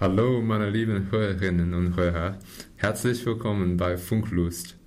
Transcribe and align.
Hallo, 0.00 0.40
meine 0.40 0.70
lieben 0.70 1.10
Hörerinnen 1.10 1.74
und 1.74 1.94
Hörer. 1.94 2.38
Herzlich 2.76 3.26
willkommen 3.26 3.76
bei 3.76 3.98
Funklust. 3.98 4.78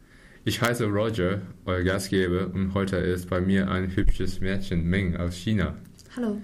Ich 0.43 0.59
heiße 0.59 0.88
Roger, 0.88 1.39
euer 1.66 1.83
Gastgeber, 1.83 2.50
und 2.51 2.74
heute 2.74 2.96
ist 2.96 3.29
bei 3.29 3.39
mir 3.39 3.70
ein 3.70 3.96
hübsches 3.96 4.41
Mädchen 4.41 4.89
Meng 4.89 5.15
aus 5.15 5.36
China. 5.36 5.76
Hallo. 6.15 6.41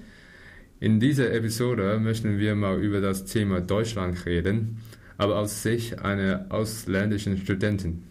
In 0.79 0.99
dieser 0.99 1.33
Episode 1.33 1.97
möchten 1.99 2.37
wir 2.37 2.53
mal 2.53 2.79
über 2.79 3.01
das 3.01 3.25
Thema 3.25 3.59
Deutschland 3.59 4.23
reden, 4.27 4.77
aber 5.17 5.39
aus 5.39 5.63
Sicht 5.63 5.97
einer 6.03 6.45
ausländischen 6.49 7.39
Studentin. 7.39 8.03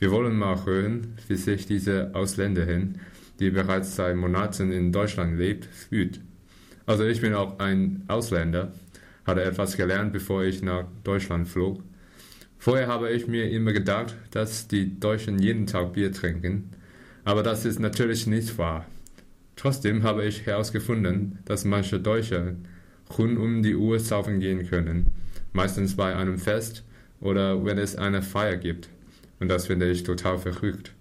Wir 0.00 0.10
wollen 0.10 0.36
mal 0.36 0.66
hören, 0.66 1.14
wie 1.28 1.36
sich 1.36 1.66
diese 1.66 2.10
Ausländerin, 2.16 2.98
die 3.38 3.50
bereits 3.50 3.94
seit 3.94 4.16
Monaten 4.16 4.72
in 4.72 4.90
Deutschland 4.90 5.38
lebt, 5.38 5.66
fühlt. 5.66 6.20
Also 6.84 7.04
ich 7.04 7.20
bin 7.20 7.32
auch 7.32 7.60
ein 7.60 8.02
Ausländer 8.08 8.72
hatte 9.24 9.42
etwas 9.42 9.76
gelernt, 9.76 10.12
bevor 10.12 10.44
ich 10.44 10.62
nach 10.62 10.84
Deutschland 11.02 11.48
flog. 11.48 11.82
Vorher 12.58 12.86
habe 12.86 13.10
ich 13.10 13.26
mir 13.26 13.50
immer 13.50 13.72
gedacht, 13.72 14.14
dass 14.30 14.68
die 14.68 14.98
Deutschen 14.98 15.38
jeden 15.38 15.66
Tag 15.66 15.92
Bier 15.92 16.12
trinken, 16.12 16.70
aber 17.24 17.42
das 17.42 17.64
ist 17.64 17.78
natürlich 17.78 18.26
nicht 18.26 18.56
wahr. 18.58 18.86
Trotzdem 19.56 20.02
habe 20.02 20.24
ich 20.24 20.46
herausgefunden, 20.46 21.38
dass 21.44 21.64
manche 21.64 22.00
Deutsche 22.00 22.56
rund 23.18 23.38
um 23.38 23.62
die 23.62 23.76
Uhr 23.76 24.00
saufen 24.00 24.40
gehen 24.40 24.66
können, 24.68 25.06
meistens 25.52 25.96
bei 25.96 26.14
einem 26.14 26.38
Fest 26.38 26.84
oder 27.20 27.64
wenn 27.64 27.78
es 27.78 27.96
eine 27.96 28.22
Feier 28.22 28.56
gibt. 28.56 28.88
Und 29.40 29.48
das 29.48 29.66
finde 29.66 29.90
ich 29.90 30.02
total 30.02 30.38
verrückt. 30.38 30.92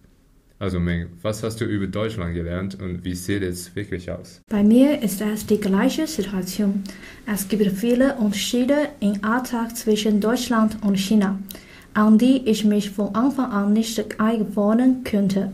Also 0.60 0.80
Meng, 0.80 1.08
was 1.22 1.44
hast 1.44 1.60
du 1.60 1.66
über 1.66 1.88
Deutschland 1.88 2.34
gelernt 2.34 2.80
und 2.80 3.04
wie 3.04 3.16
sieht 3.16 3.44
es 3.44 3.76
wirklich 3.76 4.10
aus? 4.10 4.42
Bei 4.50 4.64
mir 4.64 5.02
ist 5.02 5.20
es 5.20 5.46
die 5.46 5.60
gleiche 5.60 6.08
Situation. 6.08 6.84
Es 7.26 7.48
gibt 7.48 7.70
viele 7.72 8.16
Unterschiede 8.16 8.90
im 9.00 9.24
Alltag 9.24 9.76
zwischen 9.76 10.22
Deutschland 10.22 10.78
und 10.82 10.98
China, 10.98 11.40
an 11.94 12.18
die 12.18 12.48
ich 12.48 12.64
mich 12.64 12.92
von 12.92 13.14
Anfang 13.14 13.52
an 13.52 13.74
nicht 13.74 14.20
eingewöhnen 14.20 15.04
könnte. 15.04 15.52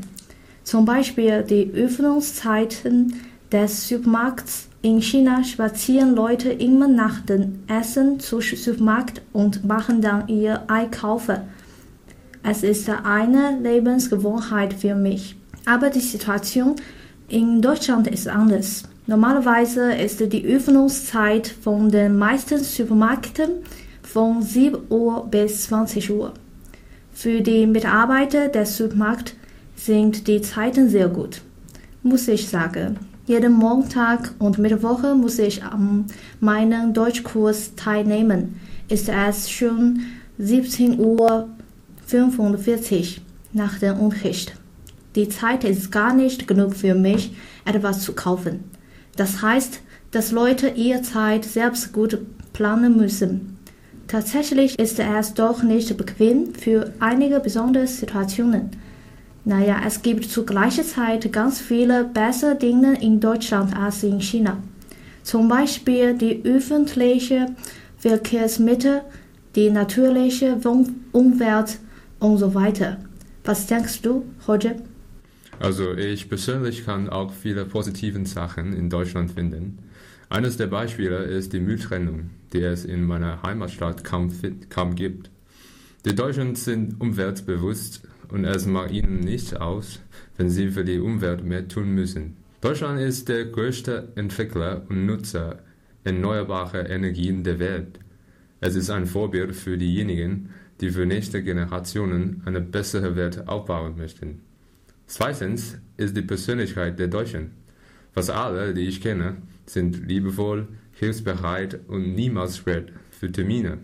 Zum 0.63 0.85
Beispiel 0.85 1.43
die 1.43 1.71
Öffnungszeiten 1.73 3.13
des 3.51 3.87
Supermarkts. 3.87 4.67
In 4.81 5.01
China 5.01 5.43
spazieren 5.43 6.15
Leute 6.15 6.51
immer 6.51 6.87
nach 6.87 7.21
dem 7.21 7.63
Essen 7.67 8.19
zum 8.19 8.41
Supermarkt 8.41 9.21
und 9.33 9.65
machen 9.65 10.01
dann 10.01 10.27
ihr 10.27 10.69
Einkaufen. 10.69 11.39
Es 12.43 12.63
ist 12.63 12.89
eine 12.89 13.59
Lebensgewohnheit 13.61 14.73
für 14.73 14.95
mich. 14.95 15.35
Aber 15.65 15.89
die 15.89 15.99
Situation 15.99 16.75
in 17.27 17.61
Deutschland 17.61 18.07
ist 18.07 18.27
anders. 18.27 18.83
Normalerweise 19.07 19.93
ist 19.93 20.19
die 20.31 20.45
Öffnungszeit 20.45 21.47
von 21.47 21.89
den 21.89 22.17
meisten 22.17 22.59
Supermärkten 22.59 23.49
von 24.03 24.41
7 24.41 24.77
Uhr 24.89 25.27
bis 25.29 25.63
20 25.63 26.11
Uhr. 26.11 26.33
Für 27.11 27.41
die 27.41 27.67
Mitarbeiter 27.67 28.47
des 28.47 28.77
Supermarkts 28.77 29.33
sind 29.75 30.27
die 30.27 30.41
Zeiten 30.41 30.89
sehr 30.89 31.09
gut, 31.09 31.41
muss 32.03 32.27
ich 32.27 32.47
sagen. 32.47 32.97
Jeden 33.25 33.53
Montag 33.53 34.33
und 34.39 34.57
Mittwoch 34.57 35.03
muss 35.15 35.37
ich 35.37 35.63
an 35.63 36.05
meinem 36.39 36.93
Deutschkurs 36.93 37.75
teilnehmen. 37.75 38.59
Ist 38.87 39.09
es 39.09 39.49
schon 39.49 40.01
17 40.39 40.99
Uhr 40.99 41.47
45 42.09 43.21
nach 43.53 43.77
dem 43.77 43.99
Unterricht. 43.99 44.53
Die 45.15 45.29
Zeit 45.29 45.63
ist 45.63 45.91
gar 45.91 46.11
nicht 46.11 46.47
genug 46.47 46.75
für 46.75 46.95
mich, 46.95 47.35
etwas 47.65 48.01
zu 48.01 48.13
kaufen. 48.13 48.63
Das 49.15 49.43
heißt, 49.43 49.81
dass 50.09 50.31
Leute 50.31 50.69
ihre 50.69 51.03
Zeit 51.03 51.45
selbst 51.45 51.93
gut 51.93 52.17
planen 52.51 52.97
müssen. 52.97 53.57
Tatsächlich 54.07 54.79
ist 54.79 54.99
es 54.99 55.33
doch 55.35 55.61
nicht 55.61 55.95
bequem 55.97 56.55
für 56.55 56.91
einige 56.99 57.39
besondere 57.39 57.85
Situationen. 57.85 58.71
Naja, 59.45 59.77
es 59.85 60.01
gibt 60.01 60.25
zu 60.25 60.45
gleicher 60.45 60.83
Zeit 60.83 61.31
ganz 61.31 61.59
viele 61.59 62.05
bessere 62.05 62.55
Dinge 62.55 62.99
in 63.01 63.19
Deutschland 63.19 63.75
als 63.75 64.01
in 64.01 64.19
China. 64.19 64.57
Zum 65.21 65.47
Beispiel 65.47 66.15
die 66.15 66.43
öffentliche 66.43 67.53
Verkehrsmittel, 67.99 69.01
die 69.55 69.69
natürliche 69.69 70.57
Umwelt 71.11 71.77
und 72.19 72.37
so 72.37 72.53
weiter. 72.53 72.97
Was 73.43 73.67
denkst 73.67 74.01
du, 74.01 74.25
Roger? 74.47 74.75
Also 75.59 75.93
ich 75.93 76.29
persönlich 76.29 76.85
kann 76.85 77.09
auch 77.09 77.33
viele 77.33 77.65
positive 77.65 78.25
Sachen 78.25 78.73
in 78.73 78.89
Deutschland 78.89 79.31
finden. 79.31 79.79
Eines 80.29 80.57
der 80.57 80.67
Beispiele 80.67 81.23
ist 81.23 81.53
die 81.53 81.59
Mülltrennung, 81.59 82.29
die 82.53 82.61
es 82.61 82.85
in 82.85 83.03
meiner 83.03 83.41
Heimatstadt 83.41 84.03
kaum, 84.03 84.31
kaum 84.69 84.95
gibt. 84.95 85.31
Die 86.05 86.15
Deutschen 86.15 86.55
sind 86.55 87.01
umweltbewusst 87.01 88.03
und 88.29 88.45
es 88.45 88.65
macht 88.65 88.91
ihnen 88.91 89.19
nichts 89.19 89.53
aus, 89.53 89.99
wenn 90.37 90.49
sie 90.49 90.69
für 90.69 90.85
die 90.85 90.99
Umwelt 90.99 91.43
mehr 91.43 91.67
tun 91.67 91.89
müssen. 91.89 92.37
Deutschland 92.61 92.99
ist 92.99 93.27
der 93.27 93.45
größte 93.45 94.13
Entwickler 94.15 94.83
und 94.87 95.05
Nutzer 95.05 95.59
erneuerbarer 96.03 96.89
Energien 96.89 97.43
der 97.43 97.59
Welt. 97.59 97.99
Es 98.61 98.75
ist 98.75 98.89
ein 98.89 99.05
Vorbild 99.05 99.55
für 99.55 99.77
diejenigen, 99.77 100.49
die 100.81 100.89
für 100.89 101.05
nächste 101.05 101.43
Generationen 101.43 102.41
eine 102.45 102.61
bessere 102.61 103.15
Welt 103.15 103.47
aufbauen 103.47 103.97
möchten. 103.97 104.41
Zweitens 105.07 105.77
ist 105.97 106.15
die 106.15 106.21
Persönlichkeit 106.21 106.99
der 106.99 107.07
Deutschen. 107.07 107.51
Fast 108.11 108.29
alle, 108.29 108.73
die 108.73 108.87
ich 108.87 109.01
kenne, 109.01 109.37
sind 109.65 110.07
liebevoll, 110.07 110.67
hilfsbereit 110.93 111.79
und 111.87 112.13
niemals 112.13 112.57
spät 112.57 112.91
für 113.11 113.31
Termine. 113.31 113.79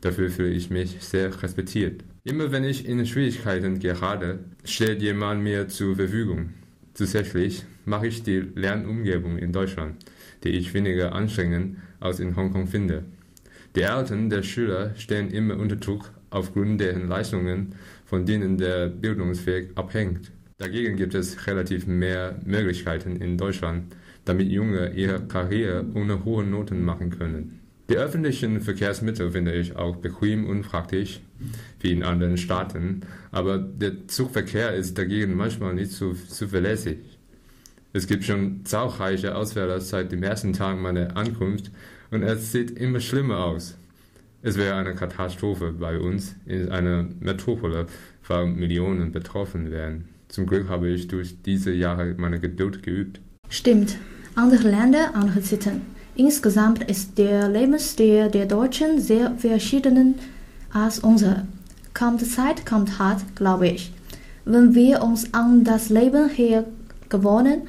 Dafür 0.00 0.30
fühle 0.30 0.50
ich 0.50 0.70
mich 0.70 0.96
sehr 1.00 1.42
respektiert. 1.42 2.04
Immer 2.24 2.52
wenn 2.52 2.64
ich 2.64 2.86
in 2.86 3.04
Schwierigkeiten 3.06 3.78
gerate, 3.78 4.40
steht 4.64 5.02
jemand 5.02 5.42
mir 5.42 5.68
zur 5.68 5.96
Verfügung. 5.96 6.50
Zusätzlich 6.94 7.64
mache 7.84 8.08
ich 8.08 8.22
die 8.22 8.44
Lernumgebung 8.54 9.38
in 9.38 9.52
Deutschland, 9.52 9.96
die 10.44 10.50
ich 10.50 10.74
weniger 10.74 11.12
anstrengend 11.12 11.78
als 12.00 12.20
in 12.20 12.36
Hongkong 12.36 12.66
finde. 12.66 13.04
Die 13.74 13.82
Eltern 13.82 14.30
der 14.30 14.42
Schüler 14.42 14.94
stehen 14.96 15.30
immer 15.30 15.56
unter 15.56 15.76
Druck 15.76 16.10
aufgrund 16.30 16.80
deren 16.80 17.08
Leistungen, 17.08 17.74
von 18.04 18.26
denen 18.26 18.58
der 18.58 18.88
Bildungsweg 18.88 19.70
abhängt. 19.74 20.32
Dagegen 20.58 20.96
gibt 20.96 21.14
es 21.14 21.46
relativ 21.46 21.86
mehr 21.86 22.40
Möglichkeiten 22.44 23.16
in 23.16 23.38
Deutschland, 23.38 23.94
damit 24.24 24.48
Junge 24.48 24.92
ihre 24.94 25.20
Karriere 25.26 25.84
ohne 25.94 26.24
hohe 26.24 26.44
Noten 26.44 26.84
machen 26.84 27.10
können. 27.10 27.60
Die 27.88 27.96
öffentlichen 27.96 28.60
Verkehrsmittel 28.60 29.30
finde 29.30 29.54
ich 29.54 29.76
auch 29.76 29.96
bequem 29.96 30.46
und 30.46 30.62
praktisch, 30.62 31.20
wie 31.80 31.92
in 31.92 32.02
anderen 32.02 32.36
Staaten, 32.36 33.00
aber 33.30 33.56
der 33.58 34.06
Zugverkehr 34.08 34.74
ist 34.74 34.98
dagegen 34.98 35.36
manchmal 35.36 35.72
nicht 35.74 35.92
so 35.92 36.12
zuverlässig. 36.12 36.98
Es 37.94 38.06
gibt 38.06 38.24
schon 38.24 38.66
zahlreiche 38.66 39.34
Ausfälle 39.34 39.80
seit 39.80 40.12
dem 40.12 40.22
ersten 40.22 40.52
Tag 40.52 40.78
meiner 40.78 41.16
Ankunft 41.16 41.70
und 42.10 42.22
es 42.22 42.52
sieht 42.52 42.72
immer 42.72 43.00
schlimmer 43.00 43.38
aus. 43.38 43.78
Es 44.40 44.56
wäre 44.56 44.76
eine 44.76 44.94
Katastrophe 44.94 45.72
bei 45.72 45.98
uns 45.98 46.36
in 46.46 46.68
einer 46.68 47.06
Metropole, 47.18 47.86
weil 48.26 48.46
Millionen 48.46 49.10
betroffen 49.10 49.70
wären. 49.70 50.04
Zum 50.28 50.46
Glück 50.46 50.68
habe 50.68 50.88
ich 50.88 51.08
durch 51.08 51.42
diese 51.42 51.72
Jahre 51.72 52.14
meine 52.18 52.38
Geduld 52.38 52.82
geübt. 52.82 53.20
Stimmt. 53.48 53.96
Andere 54.36 54.68
Länder, 54.70 55.14
andere 55.14 55.40
Sitten. 55.40 55.80
Insgesamt 56.14 56.84
ist 56.84 57.18
der 57.18 57.48
Lebensstil 57.48 58.28
der 58.30 58.46
Deutschen 58.46 59.00
sehr 59.00 59.34
verschieden 59.36 60.14
als 60.72 61.00
unser. 61.00 61.46
Kommt 61.92 62.24
Zeit, 62.24 62.64
kommt 62.64 62.98
hart, 63.00 63.22
glaube 63.34 63.68
ich. 63.68 63.92
Wenn 64.44 64.74
wir 64.74 65.02
uns 65.02 65.34
an 65.34 65.64
das 65.64 65.88
Leben 65.88 66.28
hier 66.28 66.64
gewohnen, 67.08 67.62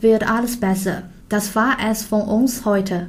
wird 0.00 0.28
alles 0.28 0.58
besser. 0.58 1.04
Das 1.28 1.54
war 1.54 1.76
es 1.88 2.02
von 2.02 2.22
uns 2.22 2.64
heute. 2.64 3.08